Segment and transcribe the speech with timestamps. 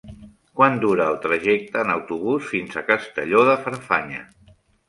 [0.59, 4.27] Quant dura el trajecte en autobús fins a Castelló de Farfanya?